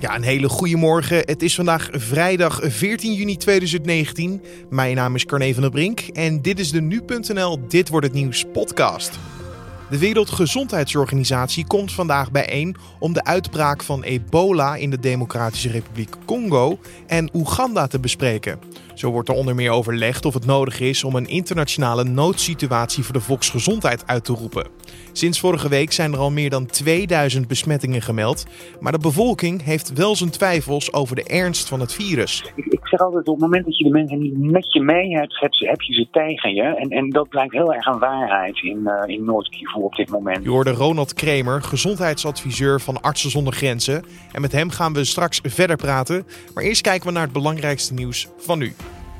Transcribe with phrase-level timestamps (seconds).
[0.00, 1.18] Ja, een hele goede morgen.
[1.18, 4.42] Het is vandaag vrijdag 14 juni 2019.
[4.70, 8.14] Mijn naam is Carne van der Brink en dit is de Nu.nl Dit Wordt Het
[8.14, 9.18] Nieuws podcast.
[9.90, 16.78] De Wereldgezondheidsorganisatie komt vandaag bijeen om de uitbraak van ebola in de Democratische Republiek Congo
[17.06, 18.58] en Oeganda te bespreken.
[18.98, 23.12] Zo wordt er onder meer overlegd of het nodig is om een internationale noodsituatie voor
[23.12, 24.66] de volksgezondheid uit te roepen.
[25.12, 28.46] Sinds vorige week zijn er al meer dan 2000 besmettingen gemeld,
[28.80, 32.52] maar de bevolking heeft wel zijn twijfels over de ernst van het virus.
[32.54, 35.16] Ik, ik zeg altijd, op het moment dat je de mensen niet met je mee
[35.16, 36.62] hebt, heb, heb je ze tegen je.
[36.62, 40.44] En, en dat blijkt heel erg een waarheid in, uh, in Noord-Kivu op dit moment.
[40.44, 44.04] Je hoorde Ronald Kremer, gezondheidsadviseur van Artsen zonder Grenzen.
[44.32, 46.26] En met hem gaan we straks verder praten.
[46.54, 48.74] Maar eerst kijken we naar het belangrijkste nieuws van nu.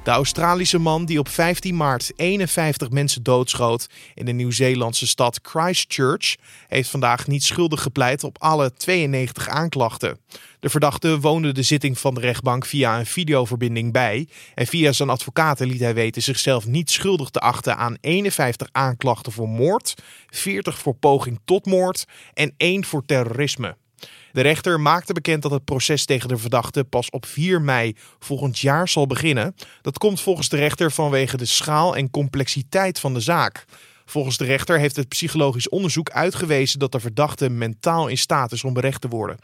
[0.08, 6.36] De Australische man die op 15 maart 51 mensen doodschoot in de Nieuw-Zeelandse stad Christchurch
[6.68, 10.18] heeft vandaag niet schuldig gepleit op alle 92 aanklachten.
[10.60, 15.10] De verdachte woonde de zitting van de rechtbank via een videoverbinding bij en via zijn
[15.10, 19.94] advocaten liet hij weten zichzelf niet schuldig te achten aan 51 aanklachten voor moord,
[20.30, 23.76] 40 voor poging tot moord en 1 voor terrorisme.
[24.38, 28.58] De rechter maakte bekend dat het proces tegen de verdachte pas op 4 mei volgend
[28.58, 29.54] jaar zal beginnen.
[29.82, 33.64] Dat komt volgens de rechter vanwege de schaal en complexiteit van de zaak.
[34.04, 38.64] Volgens de rechter heeft het psychologisch onderzoek uitgewezen dat de verdachte mentaal in staat is
[38.64, 39.38] om berecht te worden.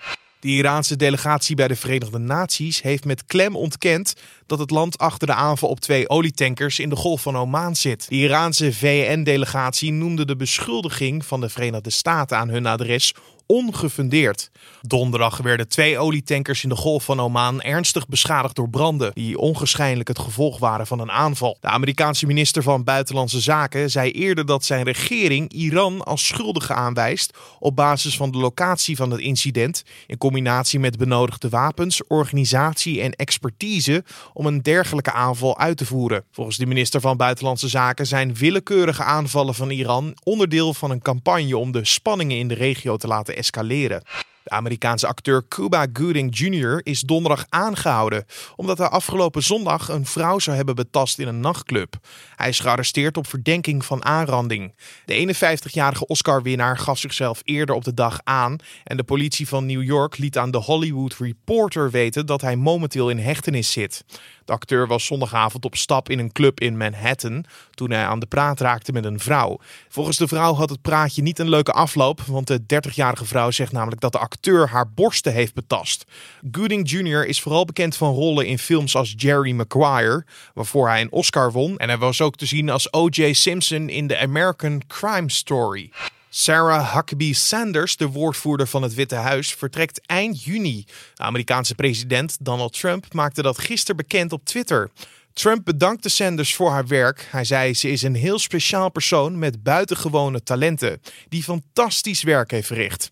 [0.45, 4.15] De Iraanse delegatie bij de Verenigde Naties heeft met klem ontkend
[4.47, 8.09] dat het land achter de aanval op twee olietankers in de Golf van Oman zit.
[8.09, 13.15] De Iraanse VN-delegatie noemde de beschuldiging van de Verenigde Staten aan hun adres
[13.47, 14.50] ongefundeerd.
[14.81, 20.09] Donderdag werden twee olietankers in de Golf van Oman ernstig beschadigd door branden, die ongeschijnlijk
[20.09, 21.56] het gevolg waren van een aanval.
[21.61, 27.37] De Amerikaanse minister van Buitenlandse Zaken zei eerder dat zijn regering Iran als schuldige aanwijst
[27.59, 33.12] op basis van de locatie van het incident, in combinatie met benodigde wapens, organisatie en
[33.12, 36.25] expertise om een dergelijke aanval uit te voeren.
[36.31, 41.56] Volgens de minister van Buitenlandse Zaken zijn willekeurige aanvallen van Iran onderdeel van een campagne
[41.56, 44.03] om de spanningen in de regio te laten escaleren.
[44.44, 46.81] De Amerikaanse acteur Cuba Gooding Jr.
[46.82, 48.25] is donderdag aangehouden
[48.56, 51.97] omdat hij afgelopen zondag een vrouw zou hebben betast in een nachtclub.
[52.37, 54.75] Hij is gearresteerd op verdenking van aanranding.
[55.05, 59.82] De 51-jarige Oscar-winnaar gaf zichzelf eerder op de dag aan en de politie van New
[59.82, 64.05] York liet aan de Hollywood Reporter weten dat hij momenteel in hechtenis zit.
[64.44, 68.26] De acteur was zondagavond op stap in een club in Manhattan toen hij aan de
[68.26, 69.59] praat raakte met een vrouw.
[69.88, 73.72] Volgens de vrouw had het praatje niet een leuke afloop, want de 30-jarige vrouw zegt
[73.72, 74.32] namelijk dat de acteur
[74.69, 76.05] haar borsten heeft betast.
[76.50, 77.27] Gooding Jr.
[77.27, 80.25] is vooral bekend van rollen in films als Jerry Maguire,
[80.55, 81.77] waarvoor hij een Oscar won.
[81.77, 83.33] En hij was ook te zien als O.J.
[83.33, 85.91] Simpson in The American Crime Story.
[86.28, 90.84] Sarah Huckabee Sanders, de woordvoerder van het Witte Huis, vertrekt eind juni.
[91.15, 94.91] De Amerikaanse president Donald Trump maakte dat gisteren bekend op Twitter.
[95.33, 97.28] Trump bedankte Sanders voor haar werk.
[97.31, 102.67] Hij zei ze is een heel speciaal persoon met buitengewone talenten, die fantastisch werk heeft
[102.67, 103.11] verricht.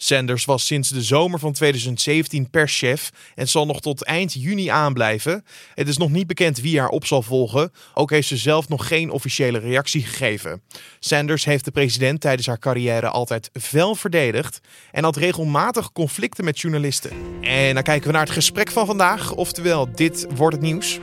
[0.00, 5.44] Sanders was sinds de zomer van 2017 perschef en zal nog tot eind juni aanblijven.
[5.74, 7.72] Het is nog niet bekend wie haar op zal volgen.
[7.94, 10.62] Ook heeft ze zelf nog geen officiële reactie gegeven.
[10.98, 14.60] Sanders heeft de president tijdens haar carrière altijd fel verdedigd
[14.92, 17.10] en had regelmatig conflicten met journalisten.
[17.40, 20.98] En dan kijken we naar het gesprek van vandaag, oftewel dit wordt het nieuws.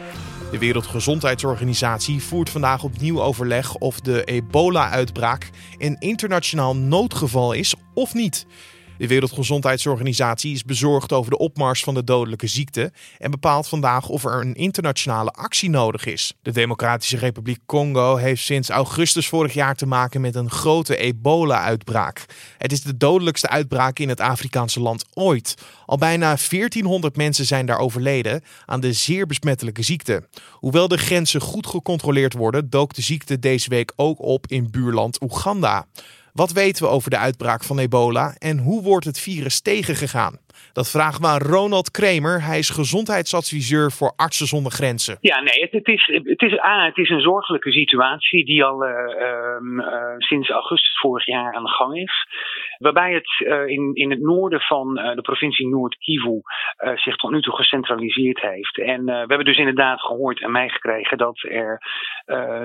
[0.52, 8.46] De Wereldgezondheidsorganisatie voert vandaag opnieuw overleg of de ebola-uitbraak een internationaal noodgeval is of niet.
[8.98, 14.26] De Wereldgezondheidsorganisatie is bezorgd over de opmars van de dodelijke ziekte en bepaalt vandaag of
[14.26, 16.34] er een internationale actie nodig is.
[16.42, 22.26] De Democratische Republiek Congo heeft sinds augustus vorig jaar te maken met een grote ebola-uitbraak.
[22.58, 25.56] Het is de dodelijkste uitbraak in het Afrikaanse land ooit.
[25.86, 30.28] Al bijna 1400 mensen zijn daar overleden aan de zeer besmettelijke ziekte.
[30.52, 35.22] Hoewel de grenzen goed gecontroleerd worden, dook de ziekte deze week ook op in buurland
[35.22, 35.86] Oeganda.
[36.36, 40.38] Wat weten we over de uitbraak van ebola en hoe wordt het virus tegengegaan?
[40.74, 42.44] Dat we aan Ronald Kremer.
[42.44, 45.18] Hij is gezondheidsadviseur voor Artsen zonder Grenzen.
[45.22, 48.86] Ja, nee, het, het is, het, is, ah, het is een zorgelijke situatie die al
[48.86, 48.92] uh,
[49.62, 52.28] uh, sinds augustus vorig jaar aan de gang is.
[52.78, 56.42] Waarbij het uh, in, in het noorden van de provincie Noord-Kivu
[56.96, 58.80] zich tot nu toe gecentraliseerd heeft.
[58.80, 61.82] En we hebben dus inderdaad gehoord en meegekregen dat er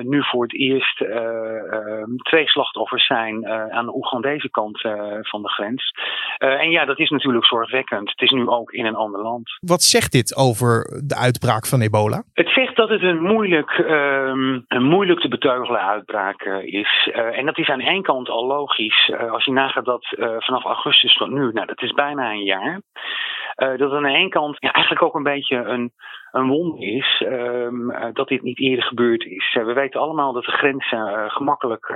[0.03, 4.81] nu voor het eerst ehm, twee slachtoffers zijn aan de Oegandese kant
[5.21, 5.93] van de grens.
[6.39, 9.59] en ja, dat is natuurlijk zorgwekkend het is nu ook in een ander land.
[9.61, 12.23] Wat zegt dit over de uitbraak van ebola?
[12.33, 17.11] Het zegt dat het een moeilijk, um, een moeilijk te beteugelen uitbraak uh, is.
[17.13, 19.09] Uh, en dat is aan één kant al logisch.
[19.09, 20.07] Uh, als je nagaat dat
[20.39, 22.81] vanaf augustus tot nu, nou dat is bijna een jaar.
[23.55, 25.93] dat aan de ene kant ja, eigenlijk ook een beetje een,
[26.33, 29.55] een wonder is um, dat dit niet eerder gebeurd is.
[29.65, 31.89] we weten allemaal dat de grenzen gemakkelijk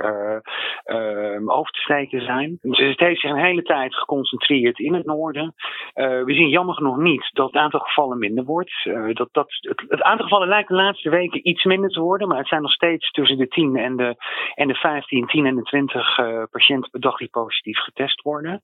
[0.83, 2.57] ehm, over te steken zijn.
[2.61, 5.53] Dus het heeft zich een hele tijd geconcentreerd in het noorden.
[5.93, 8.89] we zien jammer genoeg niet dat het aantal gevallen minder wordt.
[9.13, 12.47] dat, dat, het, aantal gevallen lijkt de laatste weken iets minder te worden, maar het
[12.47, 14.15] zijn nog steeds tussen de 10 en de,
[14.53, 16.15] en de 15, 10 en de 20
[16.51, 18.63] patiënten per dag die positief getest worden.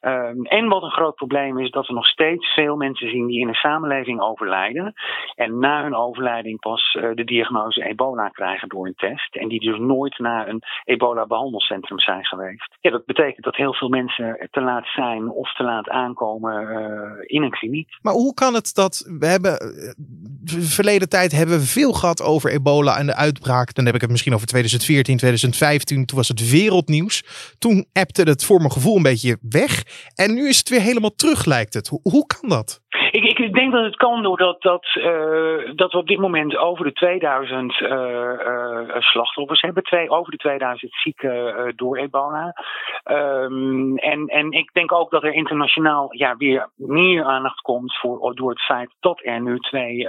[0.00, 3.40] Um, en wat een groot probleem is, dat we nog steeds veel mensen zien die
[3.40, 4.92] in een samenleving overlijden.
[5.34, 9.36] En na hun overlijding pas uh, de diagnose ebola krijgen door een test.
[9.36, 12.76] En die dus nooit naar een ebola-behandelcentrum zijn geweest.
[12.80, 17.10] Ja, dat betekent dat heel veel mensen te laat zijn of te laat aankomen uh,
[17.26, 17.88] in een kliniek.
[18.02, 19.58] Maar hoe kan het dat we hebben.
[19.58, 19.94] Eh,
[20.58, 23.74] verleden tijd hebben we veel gehad over ebola en de uitbraak.
[23.74, 26.06] Dan heb ik het misschien over 2014, 2015.
[26.06, 27.24] Toen was het wereldnieuws.
[27.58, 29.82] Toen appte het voor mijn gevoel een beetje weg.
[30.14, 31.98] En nu is het weer helemaal terug, lijkt het.
[32.02, 32.80] Hoe kan dat?
[33.16, 36.84] Ik, ik, denk dat het kan doordat dat, uh, dat we op dit moment over
[36.84, 39.82] de 2000 uh, uh, slachtoffers hebben.
[39.82, 42.54] Twee, over de 2000 zieken door ebola.
[43.10, 48.34] Um, en, en ik denk ook dat er internationaal ja, weer meer aandacht komt voor,
[48.34, 50.08] door het feit dat er nu twee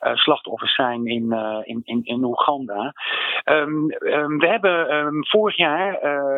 [0.00, 1.32] slachtoffers zijn in,
[1.64, 2.92] in, in, in Oeganda.
[3.44, 5.94] Um, um, we hebben vorig jaar,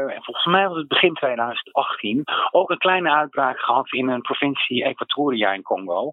[0.06, 4.84] en volgens mij was het begin 2018, ook een kleine uitbraak gehad in een provincie
[4.84, 6.12] Equatoria in Congo.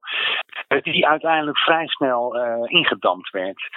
[0.67, 2.35] Eh, die uiteindelijk vrij snel
[2.65, 3.69] ingedampt werd.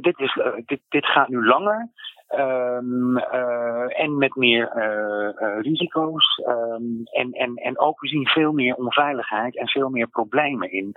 [0.00, 1.90] Dit, is, dit, dit gaat nu langer.
[2.36, 6.42] Um, uh, en met meer uh, risico's.
[6.48, 10.92] Um, en, en, en ook we zien veel meer onveiligheid en veel meer problemen in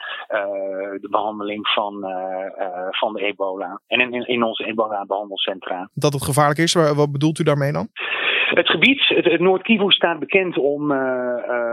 [1.01, 1.93] de behandeling van,
[2.89, 3.81] van de ebola.
[3.87, 5.89] En in, in onze ebola-behandelcentra.
[5.93, 7.87] Dat het gevaarlijk is, wat bedoelt u daarmee dan?
[8.49, 10.91] Het gebied, het, het Noord-Kivu staat bekend om,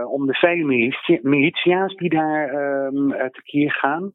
[0.05, 2.53] om de vele militia's die daar
[2.85, 4.13] um, tekeer gaan.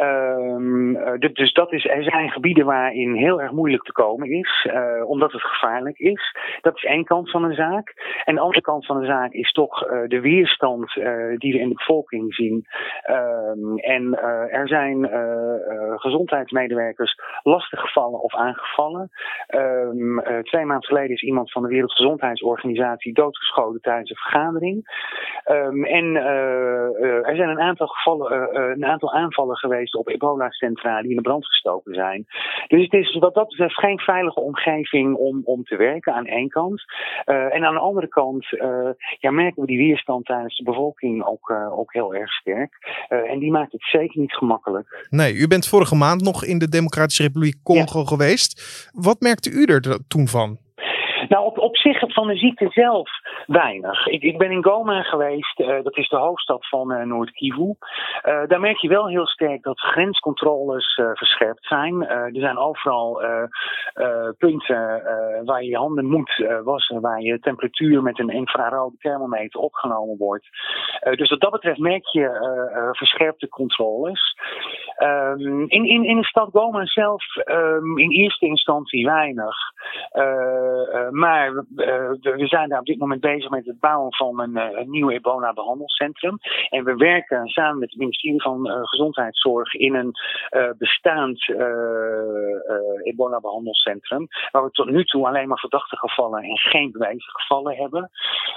[0.00, 0.98] Um,
[1.34, 5.32] dus dat is, er zijn gebieden waarin heel erg moeilijk te komen is, uh, omdat
[5.32, 6.36] het gevaarlijk is.
[6.60, 7.94] Dat is één kant van de zaak.
[8.24, 10.92] En de andere kant van de zaak is toch uh, de weerstand
[11.36, 12.66] die we in de bevolking zien.
[13.10, 15.10] Um, en er zijn
[15.96, 19.10] gezondheidsmedewerkers lastiggevallen of aangevallen.
[19.54, 24.86] Um, twee maanden geleden is iemand van de Wereldgezondheidsorganisatie doodgeschoten tijdens een vergadering.
[25.82, 26.16] en
[27.24, 29.56] er zijn een aantal gevallen, een aantal aanvallen
[29.88, 32.26] geweest op ebola-centra die in de brand gestoken zijn.
[32.68, 36.48] Dus het is wat dat betreft geen veilige omgeving om, om te werken aan één
[36.48, 36.82] kant.
[37.26, 38.88] Uh, en aan de andere kant uh,
[39.18, 42.72] ja, merken we die weerstand tijdens de bevolking ook, uh, ook heel erg sterk.
[43.08, 45.06] en die maakt het zeker niet gemakkelijk.
[45.10, 48.06] Nee, u bent vorige maand nog in de Democratische Republiek Congo ja.
[48.06, 48.90] geweest.
[48.92, 50.67] Wat merkte u er toen van?
[51.28, 53.10] Nou, op, op zich van de ziekte zelf
[53.46, 54.06] weinig.
[54.06, 57.62] Ik, ik ben in Goma geweest, uh, dat is de hoofdstad van uh, Noord-Kivu.
[57.62, 62.06] Uh, daar merk je wel heel sterk dat grenscontroles verscherpt zijn.
[62.08, 63.20] er zijn overal
[64.38, 65.02] punten
[65.44, 70.48] waar je je handen moet wassen, waar je temperatuur met een infrarode thermometer opgenomen wordt.
[71.10, 74.36] dus wat dat betreft merk je verscherpte controles.
[75.02, 79.56] Um, in, in, in de stad Goma zelf um, in eerste instantie weinig.
[81.10, 81.64] maar
[82.20, 86.38] we zijn daar op dit moment bezig met het bouwen van een, een nieuw ebola-behandelcentrum.
[86.68, 90.12] En we werken samen met het ministerie van Gezondheidszorg in een
[90.78, 91.48] bestaand
[93.02, 94.26] ebola-behandelcentrum.
[94.50, 98.10] Waar we tot nu toe alleen maar verdachte gevallen en geen bewezen gevallen hebben.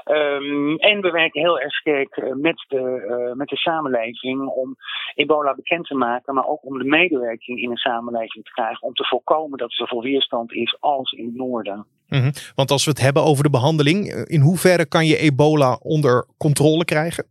[0.06, 4.76] Um, en we werken heel erg sterk met de, met de samenleving om
[5.16, 8.88] ebola bekend te maken, maar ook om de medewerking in een samenleving te krijgen.
[8.88, 11.86] Om te voorkomen dat er zoveel weerstand is als in het noorden.
[12.08, 12.32] Mm -hmm.
[12.56, 16.86] Want als we het hebben over de behandeling, in hoeverre kan je ebola onder controle
[16.86, 17.26] krijgen?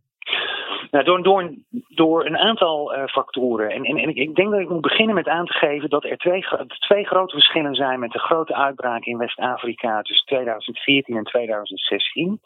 [0.91, 1.51] Nou, door, door,
[1.87, 3.69] door een aantal uh, factoren.
[3.69, 6.17] En, en, en, ik denk dat ik moet beginnen met aan te geven dat er
[6.17, 6.45] twee,
[6.79, 12.39] twee grote verschillen zijn met de grote uitbraak in West-Afrika tussen 2014 en 2016.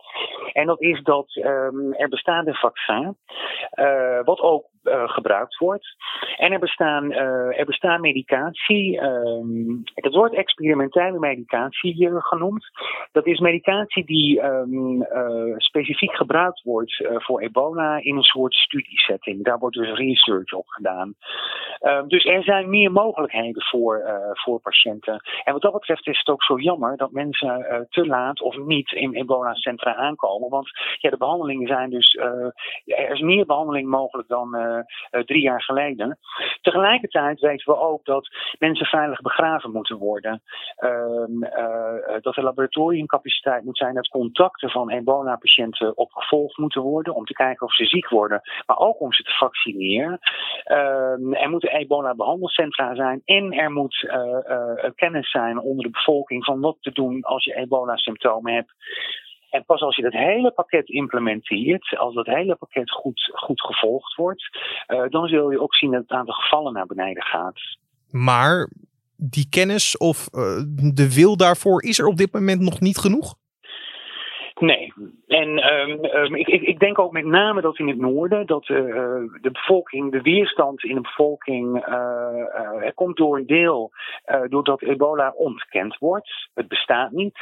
[0.56, 3.18] En dat is dat um, er bestaat een vaccin,
[3.76, 5.96] uh, wat ook uh, gebruikt wordt.
[6.38, 12.66] En er, bestaan, uh, er bestaan medicatie, um, dat wordt experimentele medicatie uh, genoemd.
[13.12, 15.06] Dat is medicatie die um,
[15.58, 19.44] specifiek gebruikt wordt voor ebola in een soort studiesetting.
[19.44, 21.16] Daar wordt dus research op gedaan.
[21.86, 25.22] Ehm, dus er zijn meer mogelijkheden voor, uh, voor patiënten.
[25.44, 28.58] En wat dat betreft is het ook zo jammer dat mensen uh, te laat of
[28.58, 30.50] niet in ebola-centra aankomen.
[30.50, 32.14] Want ja, de behandelingen zijn dus.
[32.14, 32.26] Uh,
[32.86, 34.50] er is meer behandeling mogelijk dan
[35.10, 36.18] drie jaar geleden.
[36.62, 40.42] Tegelijkertijd weten we ook dat mensen veilig begraven moeten worden.
[40.76, 41.40] Ehm,
[42.22, 47.66] dat er laboratoriumcapaciteit moet zijn, dat contacten van ebola-patiënten opgevolgd moeten worden om te kijken
[47.66, 50.20] of ze ziek worden, maar ook om ze te vaccineren.
[50.64, 56.46] Ehm, er moeten ebola-behandelcentra zijn en er moet uh, uh, kennis zijn onder de bevolking
[56.46, 58.74] van wat te doen als je ebola-symptomen hebt.
[59.50, 64.16] En pas als je dat hele pakket implementeert, als dat hele pakket goed, goed gevolgd
[64.16, 67.60] wordt, uh, dan zul je ook zien dat het aantal gevallen naar beneden gaat.
[68.10, 68.70] Maar
[69.18, 70.30] die kennis of
[70.94, 73.36] de wil daarvoor is er op dit moment nog niet genoeg?
[74.60, 74.94] Nee.
[75.28, 78.78] En um, ik, ik, denk ook met name dat in het noorden dat uh,
[79.42, 83.92] de bevolking, de weerstand in de bevolking, uh, komt door een deel
[84.50, 86.50] doordat ebola ontkend wordt.
[86.54, 87.38] Het bestaat niet.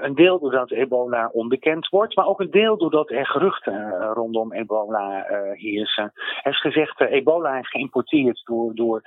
[0.00, 5.26] een deel doordat ebola onbekend wordt, maar ook een deel doordat er geruchten rondom ebola
[5.52, 6.12] heersen.
[6.42, 9.02] Er is gezegd, ebola is geïmporteerd door, door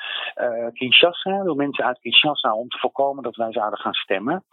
[0.74, 4.44] Kinshasa, door mensen uit Kinshasa, om te voorkomen dat wij zouden gaan stemmen.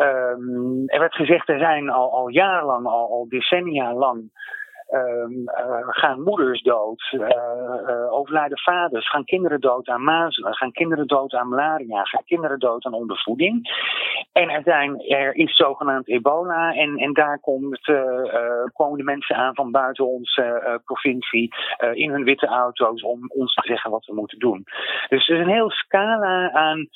[0.00, 4.28] Um, er werd gezegd, er zijn al, al jarenlang, al, al decennia lang,
[5.86, 11.34] gaan moeders dood, uh, uh, overlijden vaders, gaan kinderen dood aan mazelen, gaan kinderen dood
[11.34, 13.68] aan malaria, gaan kinderen dood aan ondervoeding.
[14.32, 17.80] En er, zijn, er is zogenaamd ebola en, en daar komt,
[18.72, 21.54] komen de mensen aan van buiten onze provincie
[21.92, 24.64] in hun witte auto's om ons te zeggen wat we moeten doen.
[25.08, 26.88] Dus er is een heel scala aan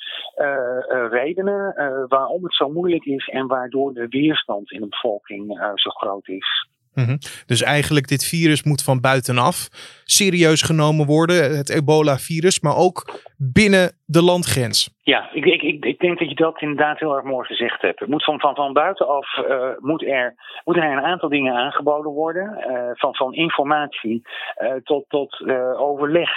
[1.09, 1.73] redenen
[2.07, 6.69] waarom het zo moeilijk is en waardoor de weerstand in de bevolking zo groot is.
[6.93, 7.17] Mhm.
[7.45, 9.67] Dus eigenlijk dit virus moet van buitenaf
[10.03, 14.99] serieus genomen worden, het ebola-virus, maar ook binnen de landgrens.
[15.01, 17.99] Ja, ik, ik, ik, denk dat je dat inderdaad heel erg mooi gezegd hebt.
[17.99, 22.11] Het moet van, van, van buitenaf uh, moet er, moeten er een aantal dingen aangeboden
[22.11, 22.65] worden.
[22.67, 24.21] Uh, van, van informatie
[24.61, 25.43] uh, tot, tot
[25.77, 26.29] overleg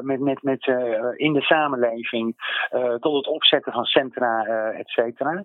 [0.00, 0.66] met, met, met,
[1.16, 2.36] in de samenleving,
[3.00, 4.44] tot het opzetten van centra,
[4.78, 5.44] et cetera.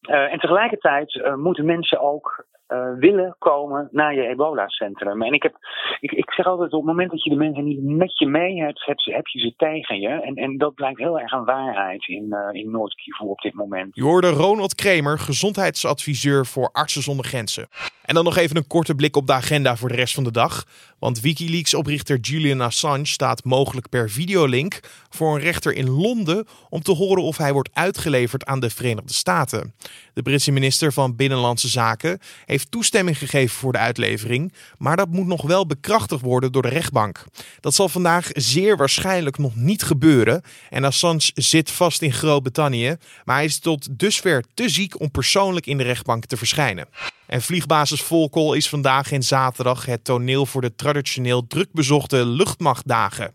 [0.00, 5.22] en tegelijkertijd moeten mensen ook uh, willen komen naar je ebola-centrum.
[5.22, 5.56] En ik, heb,
[6.00, 8.62] ik, ik zeg altijd, op het moment dat je de mensen niet met je mee
[8.62, 10.08] hebt, heb, je ze tegen je.
[10.08, 13.94] En, en dat blijkt heel erg een waarheid in, uh, in Noord-Kivu op dit moment.
[13.94, 17.68] Je hoorde Ronald Kremer, gezondheidsadviseur voor Artsen zonder Grenzen.
[18.04, 20.30] En dan nog even een korte blik op de agenda voor de rest van de
[20.30, 20.64] dag.
[20.98, 26.92] Want Wikileaks-oprichter Julian Assange staat mogelijk per videolink voor een rechter in Londen om te
[26.92, 29.74] horen of hij wordt uitgeleverd aan de Verenigde Staten.
[30.14, 32.18] De Britse minister van Binnenlandse Zaken
[32.54, 36.68] heeft toestemming gegeven voor de uitlevering, maar dat moet nog wel bekrachtigd worden door de
[36.68, 37.24] rechtbank.
[37.60, 43.36] Dat zal vandaag zeer waarschijnlijk nog niet gebeuren en Assange zit vast in Groot-Brittannië, maar
[43.36, 46.86] hij is tot dusver te ziek om persoonlijk in de rechtbank te verschijnen.
[47.26, 53.34] En vliegbasis Volkel is vandaag en zaterdag het toneel voor de traditioneel drukbezochte luchtmachtdagen.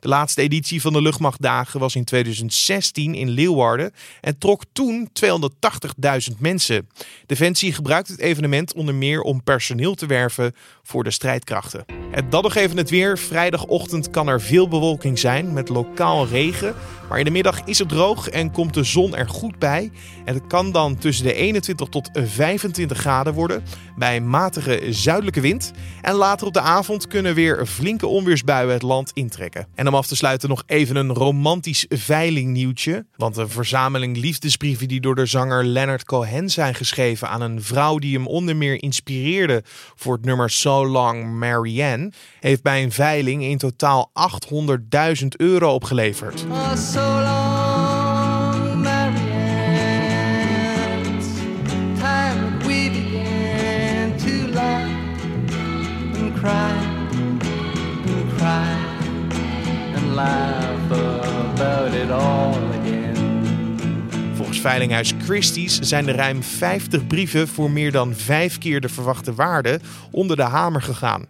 [0.00, 5.08] De laatste editie van de luchtmachtdagen was in 2016 in Leeuwarden en trok toen
[6.30, 6.88] 280.000 mensen.
[7.26, 11.84] Defensie gebruikt het evenement onder meer om personeel te werven voor de strijdkrachten.
[12.12, 13.18] En dan nog even het weer.
[13.18, 16.74] Vrijdagochtend kan er veel bewolking zijn met lokaal regen.
[17.10, 19.90] Maar in de middag is het droog en komt de zon er goed bij.
[20.24, 23.62] En het kan dan tussen de 21 tot 25 graden worden
[23.96, 25.72] bij matige zuidelijke wind.
[26.00, 29.66] En later op de avond kunnen weer flinke onweersbuien het land intrekken.
[29.74, 33.06] En om af te sluiten nog even een romantisch veilingnieuwtje.
[33.16, 37.98] Want een verzameling liefdesbrieven die door de zanger Leonard Cohen zijn geschreven aan een vrouw
[37.98, 39.62] die hem onder meer inspireerde
[39.94, 44.10] voor het nummer So Long Marianne, heeft bij een veiling in totaal
[45.22, 46.44] 800.000 euro opgeleverd.
[46.50, 46.72] Oh,
[64.34, 69.34] Volgens Veilinghuis Christie's zijn er ruim 50 brieven voor meer dan vijf keer de verwachte
[69.34, 69.80] waarde
[70.10, 71.26] onder de hamer gegaan.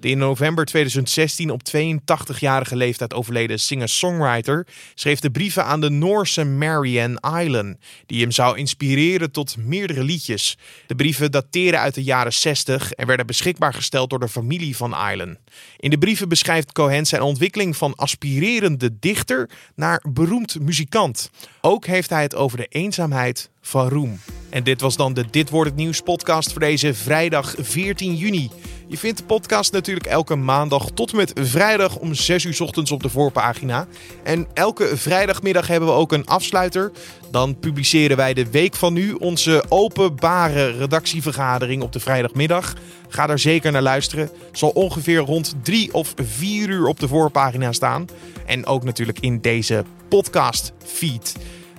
[0.00, 6.44] De in november 2016 op 82-jarige leeftijd overleden singer-songwriter schreef de brieven aan de Noorse
[6.44, 7.76] Marianne Island,
[8.06, 10.58] die hem zou inspireren tot meerdere liedjes.
[10.86, 14.94] De brieven dateren uit de jaren 60 en werden beschikbaar gesteld door de familie van
[15.10, 15.38] Island.
[15.76, 21.30] In de brieven beschrijft Cohen zijn ontwikkeling van aspirerende dichter naar beroemd muzikant.
[21.60, 24.20] Ook heeft hij het over de eenzaamheid van Roem.
[24.50, 28.50] En dit was dan de Dit wordt het nieuws podcast voor deze vrijdag 14 juni.
[28.88, 32.90] Je vindt de podcast natuurlijk elke maandag tot en met vrijdag om 6 uur ochtends
[32.90, 33.86] op de voorpagina.
[34.22, 36.92] En elke vrijdagmiddag hebben we ook een afsluiter.
[37.30, 42.74] Dan publiceren wij de week van nu onze openbare redactievergadering op de vrijdagmiddag.
[43.08, 44.30] Ga daar zeker naar luisteren.
[44.52, 48.06] Zal ongeveer rond 3 of 4 uur op de voorpagina staan.
[48.46, 51.34] En ook natuurlijk in deze podcast feed.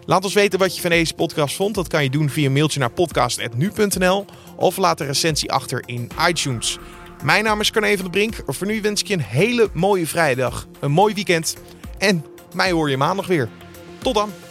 [0.08, 1.76] Laat ons weten wat je van deze podcast vond.
[1.76, 6.10] Dat kan je doen via een mailtje naar podcast.nu.nl of laat een recensie achter in
[6.28, 6.78] iTunes.
[7.24, 8.36] Mijn naam is Carne van de Brink.
[8.46, 11.56] Voor nu wens ik je een hele mooie vrijdag, een mooi weekend
[11.98, 13.50] en mij hoor je maandag weer.
[13.98, 14.47] Tot dan!